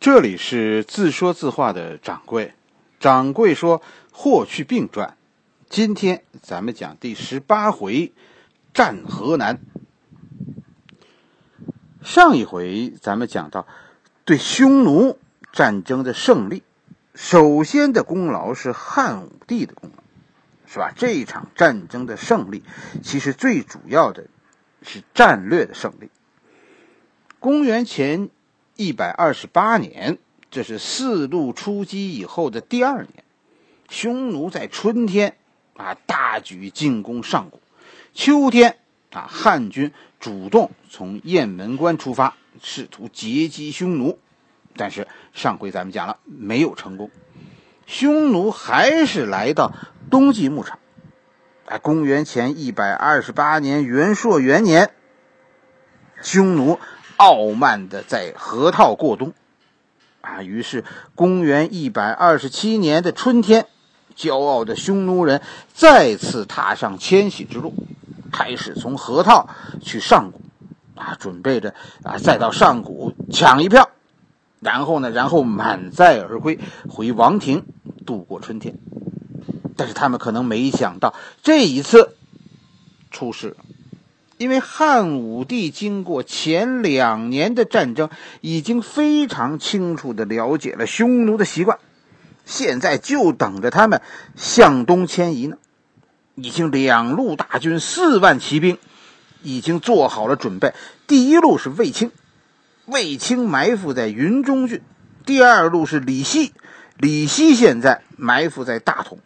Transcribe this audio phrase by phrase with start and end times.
[0.00, 2.54] 这里是自说自话的掌柜，
[2.98, 5.14] 掌柜说霍去病传，
[5.68, 8.14] 今天咱们讲第十八回，
[8.72, 9.60] 战河南。
[12.02, 13.66] 上一回咱们讲到
[14.24, 15.18] 对匈奴
[15.52, 16.62] 战争的胜利，
[17.14, 20.02] 首先的功劳是汉武帝的功劳，
[20.66, 20.94] 是吧？
[20.96, 22.62] 这一场战争的胜利，
[23.02, 24.28] 其实最主要的
[24.82, 26.08] 是战略的胜利。
[27.38, 28.30] 公元前。
[28.80, 30.16] 一百二十八年，
[30.50, 33.24] 这是四路出击以后的第二年。
[33.90, 35.36] 匈奴在春天
[35.76, 37.60] 啊大举进攻上古，
[38.14, 38.78] 秋天
[39.12, 44.18] 啊汉军主动从雁门关出发，试图截击匈奴，
[44.74, 47.10] 但是上回咱们讲了没有成功，
[47.86, 49.74] 匈奴还是来到
[50.10, 50.78] 冬季牧场。
[51.66, 54.90] 啊，公元前一百二十八年元朔元年，
[56.22, 56.80] 匈奴。
[57.20, 59.34] 傲慢的在河套过冬，
[60.22, 63.66] 啊，于是公元一百二十七年的春天，
[64.16, 65.42] 骄傲的匈奴人
[65.74, 67.74] 再次踏上迁徙之路，
[68.32, 69.50] 开始从河套
[69.82, 70.40] 去上古，
[70.98, 73.90] 啊，准备着啊再到上古抢一票，
[74.60, 77.66] 然后呢，然后满载而归回王庭
[78.06, 78.78] 度过春天。
[79.76, 82.16] 但是他们可能没想到，这一次
[83.10, 83.56] 出事了。
[84.40, 88.08] 因为汉武帝经过前两年的战争，
[88.40, 91.78] 已经非常清楚的了解了匈奴的习惯，
[92.46, 94.00] 现在就等着他们
[94.36, 95.58] 向东迁移呢。
[96.36, 98.78] 已经两路大军四万骑兵，
[99.42, 100.72] 已经做好了准备。
[101.06, 102.10] 第一路是卫青，
[102.86, 104.78] 卫青埋伏在云中郡；
[105.26, 106.54] 第二路是李希，
[106.96, 109.18] 李希现在埋伏在大同。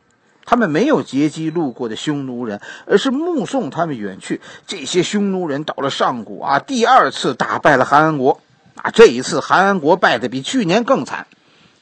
[0.45, 4.41] 他们没有截击路过的匈奴人，而是目送他们远去。
[4.67, 8.41] 这些匈奴人到了上古啊，第二次打败了韩安国
[8.77, 8.91] 啊。
[8.91, 11.27] 这一次韩安国败得比去年更惨，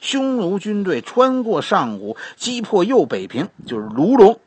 [0.01, 4.39] 匈奴军队穿过上古，击破右北平，就是卢龙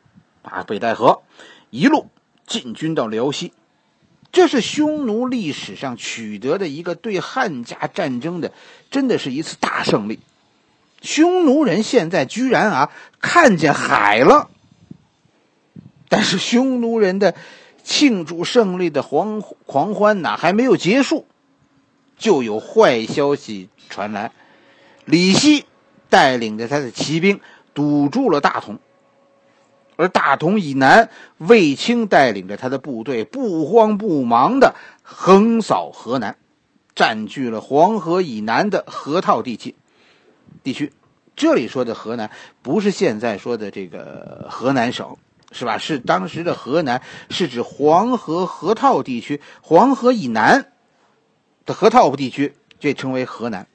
[0.42, 1.22] 啊，北戴河，
[1.70, 2.06] 一路
[2.46, 3.52] 进军到辽西。
[4.32, 8.52] 这是匈奴历史上取得的一个对汉家战争的，
[8.90, 10.18] 真的是一次大胜利。
[11.06, 12.90] 匈奴人现在居然啊
[13.20, 14.50] 看见海了，
[16.08, 17.34] 但是匈奴人的
[17.84, 21.24] 庆祝胜利的狂狂欢呐还没有结束，
[22.18, 24.32] 就有坏消息传来：
[25.04, 25.64] 李希
[26.10, 27.40] 带领着他的骑兵
[27.72, 28.80] 堵住了大同，
[29.94, 31.08] 而大同以南，
[31.38, 36.36] 卫青带领着他的部队不慌不忙的横扫河南，
[36.96, 39.76] 占据了黄河以南的河套地区。
[40.66, 40.92] 地区，
[41.36, 42.28] 这里说的河南
[42.60, 45.16] 不是现在说的这个河南省，
[45.52, 45.78] 是吧？
[45.78, 47.00] 是当时的河南，
[47.30, 50.72] 是指黄河河套地区，黄河以南
[51.64, 53.68] 的河套地区，这称为河南。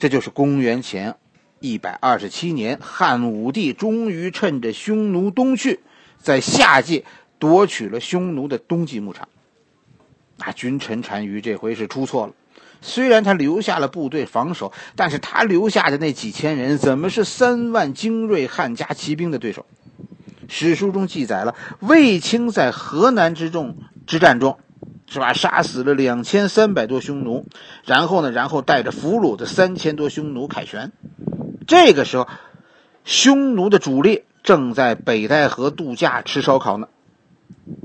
[0.00, 1.14] 这就是公元前
[1.60, 5.78] 一百二十七年，汉武帝终于趁着匈奴东去，
[6.18, 7.04] 在夏季
[7.38, 9.28] 夺取了匈奴的冬季牧场。
[10.38, 12.32] 啊君臣单于这回是出错了。
[12.80, 19.66] 虽然他留下了部队防守，但是他留下的那几千人怎么是三万精锐汉家骑兵的对手？
[20.48, 24.58] 史书中记载了卫青在河南之众之战中，
[25.06, 25.32] 是吧？
[25.34, 27.46] 杀死了两千三百多匈奴，
[27.84, 30.92] 然后呢，然后带着俘虏的三千多匈奴凯旋。
[31.66, 32.26] 这个时候，
[33.04, 36.88] 匈奴的主力正在北戴河度假吃烧烤呢。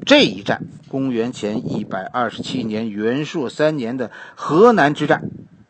[0.05, 5.29] 这一战，公元前一百二十七年元朔三年的河南之战，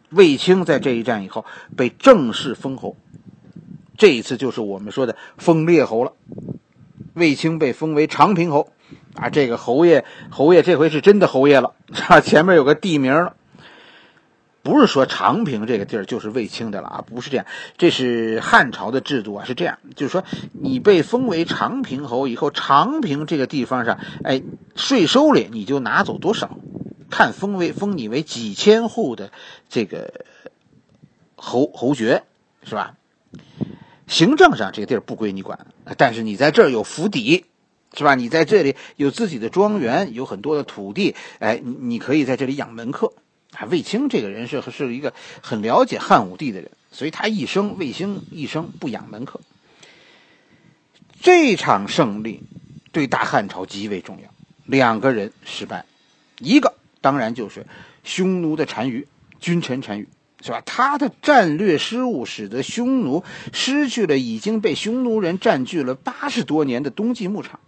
[0.09, 1.46] 卫青在这一战以后
[1.76, 2.96] 被正式封侯。
[3.98, 6.14] 这一次就是我们说的封列侯了。
[7.14, 8.70] 卫青被封为长平侯，
[9.14, 11.74] 啊，这个侯爷，侯爷这回是真的侯爷了，
[12.08, 13.36] 啊，前面有个地名了。
[14.63, 17.46] 不是说长平这个地儿就是卫青的了啊，不是这样，
[17.78, 24.41] 这是汉朝的制度啊，是这样，就是说你被封为长平侯以后，长平这个地方上，哎，
[24.75, 26.57] 税收里你就拿走多少，
[27.09, 29.31] 看封为封你为几千户的
[29.68, 30.25] 这个
[31.35, 32.23] 侯侯爵，
[32.64, 32.96] 是吧？
[34.08, 35.67] 行政上这个地儿不归你管，
[35.97, 37.46] 但是你在这儿有府邸，
[37.97, 38.16] 是吧？
[38.16, 43.11] 你在这里有自己的庄园，有很多的土地，哎，你你可以在这里养门客。
[43.55, 49.40] 啊，卫青这个人是是一个很了解汉武帝的人，所以他一生卫青一生不养门客。
[51.22, 52.41] 这场胜利
[52.91, 54.29] 对大汉朝极为重要。
[54.66, 55.85] 两个人失败，
[56.40, 57.66] 一个当然就是
[58.03, 59.08] 匈奴的单于，
[59.40, 60.08] 君臣单于，
[60.41, 60.61] 是吧？
[60.66, 63.23] 他的战略失误使得匈奴
[63.53, 67.59] 失去了已经被匈奴人占据了八十多年的冬季牧场。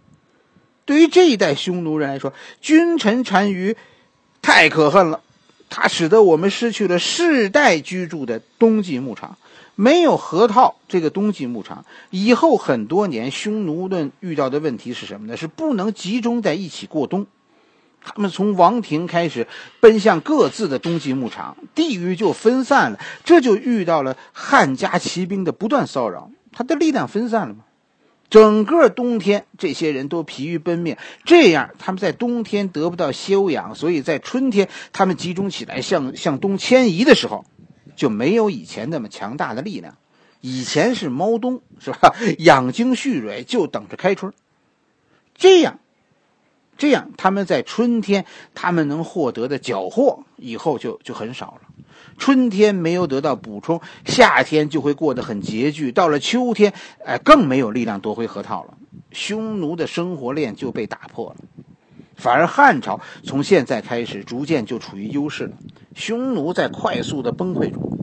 [0.84, 3.76] 对于这一代匈奴人来说，君臣单于
[4.42, 5.22] 太可恨了。
[5.78, 9.36] 它使得我们失去了世代居住的冬季牧场。
[9.74, 15.36] 没有河套这个冬季牧场，以后很多年，匈奴们遇到的问题是什么呢？
[15.36, 17.26] 是不能集中在一起过冬。
[18.02, 19.46] 他们从王庭开始
[19.78, 22.98] 奔向各自的冬季牧场，地域就分散了。
[23.22, 27.64] 这就遇到了汉家骑兵的不断骚扰，他的力量分散了吗？
[28.30, 37.44] 整个冬天，这些人都疲于奔命，这样他们在冬天得不到休养，所以在春天他们集中起来向向东迁移的时候。
[37.94, 39.96] 就没有以前那么强大的力量，
[40.42, 42.14] 以前是猫冬是吧？
[42.38, 44.34] 养精蓄锐，就等着开春。
[45.34, 45.78] 这样，
[46.76, 51.75] 这样他们在春天他们能获得的缴获以后就就很少了。
[52.18, 55.92] 春天没有得到补充，夏天就会过得很拮据。
[55.92, 56.72] 到了秋天，
[57.04, 58.74] 哎，更没有力量夺回河套了。
[59.12, 61.36] 匈奴的生活链就被打破了。
[62.16, 65.52] 反而汉朝从现在开始逐渐就处于优势了。
[65.94, 67.98] 匈奴在快速的崩溃中，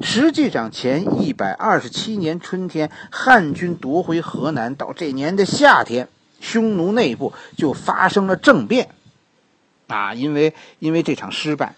[0.00, 6.08] 实际上前一百二十七年春天，汉军夺回河南，到这年的夏天，
[6.40, 8.88] 匈奴内部就发生了政变，
[9.86, 11.74] 啊，因为因为这场失败，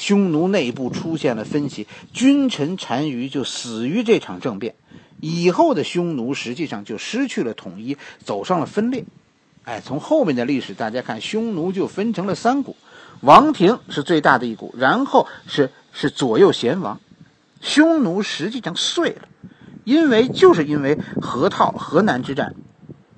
[0.00, 4.74] 匈奴内部出现了分歧，君臣单于就死于这场政变，
[5.20, 9.04] 以后的匈奴实际上就失去了统一，走上了分裂。
[9.64, 12.76] 哎，从后面的历史大家看，匈奴就分成了三股。
[13.20, 16.98] 王庭是最大的一股，然后是是左右贤王，
[17.60, 19.28] 匈奴实际上碎了，
[19.84, 22.54] 因为就是因为河套河南之战，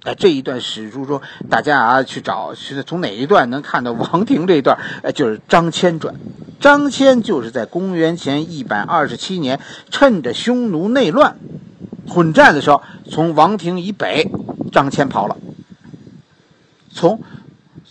[0.03, 4.77] 哎这一段史书中，大家啊去找是从哪一段能看到王庭这一段？
[5.05, 6.17] 哎，就是张骞传，
[6.63, 9.61] 张骞就是在公元前一百二十七年，
[9.91, 11.37] 趁着匈奴内乱
[12.09, 14.31] 混战的时候，从王庭以北，
[14.73, 15.37] 张骞跑了，
[16.91, 17.21] 从。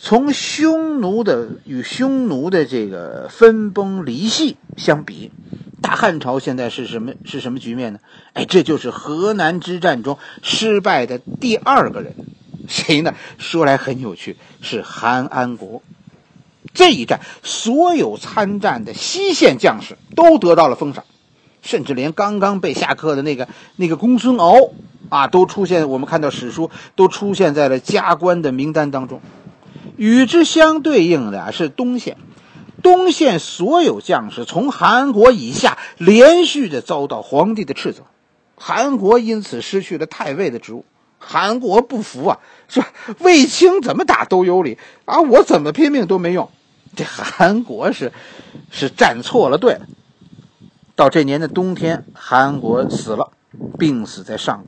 [0.03, 5.31] 从匈奴的与匈奴的这个分崩离析相比，
[5.79, 7.99] 大汉朝现在是什么是什么局面呢？
[8.33, 12.15] 哎，这就是河南之战中失败的第二个人，
[12.67, 13.13] 谁呢？
[13.37, 15.83] 说来很有趣，是韩安国。
[16.73, 21.03] 这一战，所有参战的西线将士都得到了封赏，
[21.61, 24.53] 甚至连刚刚被下课的那个那个公孙敖
[25.09, 25.89] 啊，都出现。
[25.89, 29.21] 我们看到史书都出现在了加官的名单当中。
[29.97, 32.17] 与之相对应的是东线，
[32.81, 38.03] 东线所有将士从韩国以下连续的遭到皇帝的斥责，
[38.55, 40.85] 韩国因此失去了太尉的职务。
[41.19, 42.83] 韩国不服啊，说
[43.19, 46.49] 卫青怎么打都有理啊，我怎么拼命都没用。
[46.95, 48.11] 这韩国是
[48.69, 49.79] 是站错了队。
[50.95, 53.31] 到这年的冬天，韩国死了，
[53.79, 54.65] 病死在上，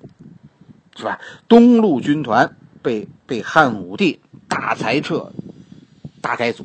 [0.95, 1.19] 是吧？
[1.47, 4.19] 东路军团被被汉武帝。
[4.49, 5.31] 大裁撤，
[6.21, 6.63] 大改组，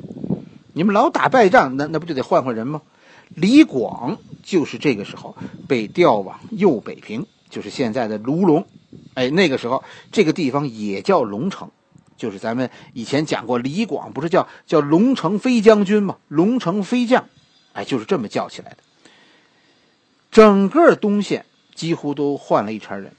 [0.74, 2.82] 你们老打败仗，那那不就得换换人吗？
[3.28, 5.34] 李广就是这个时候
[5.66, 8.66] 被调往右北平，就是现在的卢龙。
[9.14, 9.82] 哎，那个时候
[10.12, 11.70] 这个地方也叫龙城，
[12.18, 16.18] 就是咱们以前讲过，李广不是叫叫龙城飞将军吗？
[16.28, 17.26] 龙城飞将，
[17.72, 18.76] 哎，就是这么叫起来的。
[20.30, 23.12] 整个东线几乎都换了一茬人，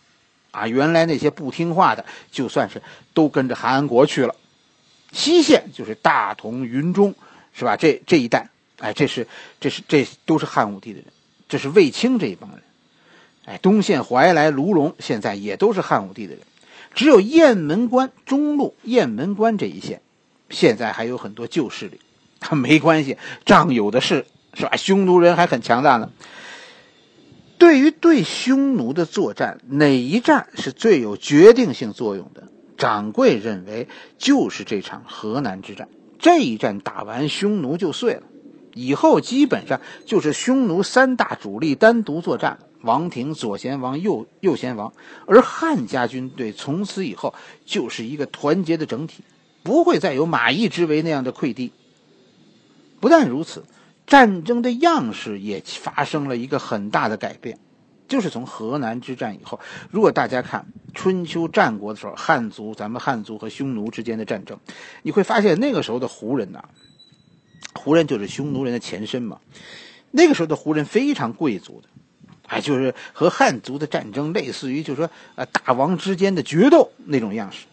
[0.51, 2.81] 啊，原来那些不听话的，就算是
[3.15, 4.35] 都跟着韩安国去了。
[5.11, 7.15] 西线就是大同、云中，
[7.53, 7.75] 是吧？
[7.75, 9.25] 这这一带，哎，这是
[9.59, 11.07] 这是这都是汉武帝的人，
[11.47, 12.61] 这是卫青这一帮人。
[13.45, 16.43] 哎，东线怀来、卢龙现在也都是汉武帝的人，
[16.93, 20.01] 只有雁门关、中路、雁门关这一线，
[20.49, 21.99] 现在还有很多旧势力。
[22.55, 24.75] 没关系，仗有的是，是吧？
[24.77, 26.11] 匈奴人还很强大呢。
[27.57, 32.47] 对于对匈奴的作战，哪一战是最有决定性作用的？
[32.77, 35.89] 掌柜认为，就是这场河南之战。
[36.17, 38.23] 这一战打完，匈奴就碎了，
[38.73, 44.93] 以后基本上就是匈奴三大主力单独作战了：王庭、左贤王、右右贤王。
[45.25, 47.33] 而汉家军队从此以后
[47.65, 49.23] 就是一个团结的整体，
[49.63, 51.71] 不会再有马邑之围那样的溃堤。
[52.99, 53.63] 不但如此，
[54.05, 57.57] 战争的样式也发生了一个很大的改变。
[58.07, 59.59] 就是从河南之战以后，
[59.91, 64.59] 如果大家看春秋战国的时候，汉族咱们汉族和匈奴之间的战争，
[65.03, 66.63] 你会发现那个时候的胡人呐，
[67.75, 69.39] 胡人就是匈奴人的前身嘛。
[70.09, 71.87] 那个时候的胡人非常贵族的，
[72.49, 77.65] 哎，就是和汉族的战争类似于，就是说呃大王之间的决斗那种样式。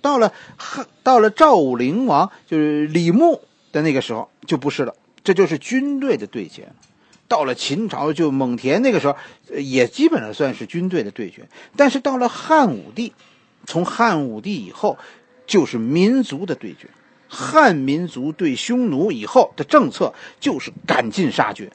[0.00, 3.40] 到了汉，到了赵武灵王，就是李牧
[3.70, 6.72] 的那个时候就不是了，这就是军队的对决。
[7.28, 9.16] 到了秦朝，就蒙恬那个时候，
[9.56, 11.48] 也基本上算是军队的对决。
[11.76, 13.12] 但是到了汉武帝，
[13.64, 14.98] 从汉武帝以后，
[15.46, 16.88] 就是民族的对决。
[17.28, 21.72] 汉民族对匈奴以后的政策就是赶尽杀绝，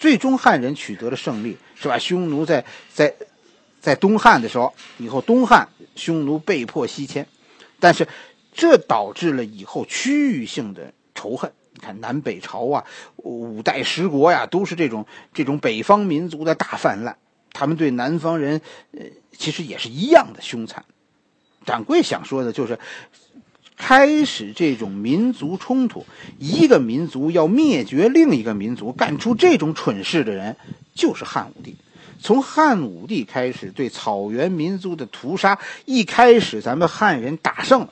[0.00, 1.98] 最终汉人取得了胜利，是吧？
[1.98, 3.14] 匈奴在在
[3.82, 7.26] 在东汉的时候，以后东汉匈奴被迫西迁，
[7.78, 8.08] 但是
[8.54, 11.52] 这导致了以后区域性的仇恨。
[11.74, 12.84] 你看南北朝啊，
[13.16, 17.16] 五代十国呀，都是这种这种北方民族的大泛滥，
[17.52, 18.60] 他们对南方人，
[18.92, 19.04] 呃，
[19.36, 20.82] 其实也是一样的凶残。
[21.66, 22.78] 掌柜想说的就是，
[23.82, 26.04] 开始这种民族冲突，
[26.38, 30.56] 一个民族要灭绝另一个民族，干出这种蠢事的人，
[30.94, 31.76] 就是汉武帝。
[32.20, 37.90] 从汉武帝开始对草原民族的屠杀，一开始咱们汉人打胜了。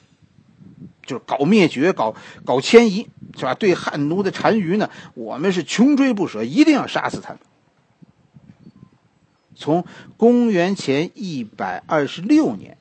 [1.07, 2.15] 就是搞灭绝，搞
[2.45, 3.55] 搞迁移，是吧？
[3.55, 7.41] 对汉奴的单于呢，我们是穷追不舍，一定要杀死他们。
[9.57, 9.85] 从
[10.17, 12.78] 公元前一百二十六年，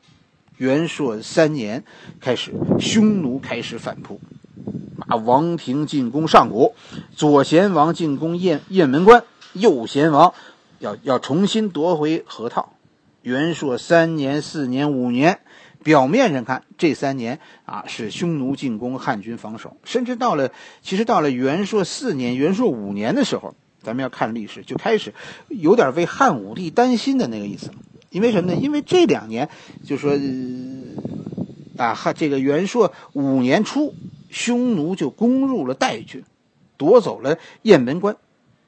[0.58, 1.84] 元朔三年
[2.20, 4.20] 开始，匈奴开始反扑，
[5.08, 6.76] 啊，王庭进攻上古，
[7.16, 9.24] 左贤王进攻雁雁门关，
[9.54, 10.34] 右贤王
[10.80, 12.74] 要要重新夺回河套。
[13.22, 15.40] 元朔三年、四年、五年。
[15.84, 25.14] 表面上看，这三年啊是匈奴进攻，汉军防守，甚至到了，其实到了元朔四年、元朔五年的时候，咱们要看历史，就开始
[25.48, 27.76] 有点为汉武帝担心的那个意思了。
[28.10, 28.60] 因为什么呢？
[28.60, 29.50] 因为这两年，
[29.86, 30.18] 就说
[31.78, 33.94] 啊，汉这个元朔五年初，
[34.30, 36.24] 匈奴就攻入了代郡，
[36.78, 38.16] 夺走了雁门关，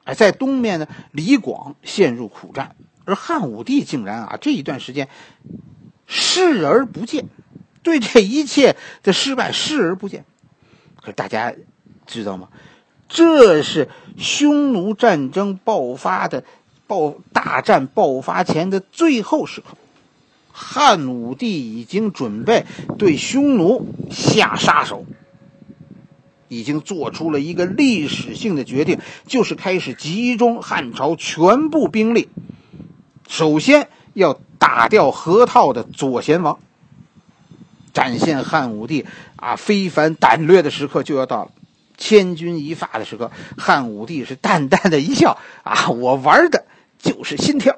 [0.04, 5.08] 哎，在东面呢，李广陷入苦战，而汉武帝竟然啊这一段时间。
[6.12, 7.26] 视而不见，
[7.84, 10.24] 对这一切的失败视而不见。
[11.00, 11.54] 可大家
[12.04, 12.48] 知道吗？
[13.08, 16.42] 这是匈奴战争爆发的
[16.90, 19.76] 爆大战爆发前的最后时刻，
[20.50, 22.66] 汉武帝已经准备
[22.98, 25.06] 对匈奴下杀手，
[26.48, 32.28] 已经做出了一个历史性的决定，就是开始集中汉朝全部兵力，
[33.28, 34.36] 首先要。
[34.60, 36.58] 打掉河套的左贤王，
[37.94, 39.06] 展现汉武帝
[39.36, 41.50] 啊非凡胆略的时刻就要到了，
[41.96, 46.66] 千钧一发的时刻，汉武帝是淡淡的一笑啊，我玩的
[47.02, 47.76] 就是心跳。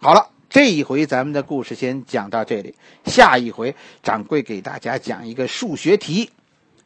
[0.00, 6.30] 好了，这一回咱们的故事先讲到这里，下一回掌柜给大家讲一个数学题，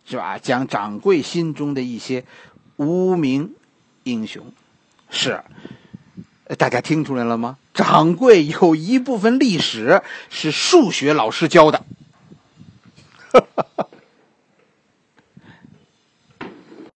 [0.04, 0.38] 是吧？
[0.38, 2.24] 讲掌柜心中的一些
[2.76, 3.54] 无名
[4.02, 4.52] 英雄，
[5.10, 5.42] 是。
[6.58, 7.58] 大家听出来了吗？
[7.74, 11.84] 掌柜有一部分历史是数学老师教的。
[13.32, 13.85] 哈哈哈